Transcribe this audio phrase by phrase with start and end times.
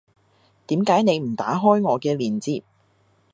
[0.65, 2.63] 點解你唔打開我嘅鏈接